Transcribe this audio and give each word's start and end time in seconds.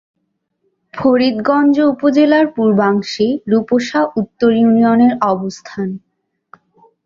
ফরিদগঞ্জ 0.93 1.75
উপজেলার 1.93 2.45
পূর্বাংশে 2.55 3.27
রূপসা 3.51 4.01
উত্তর 4.21 4.51
ইউনিয়নের 4.55 5.13
অবস্থান। 5.31 5.87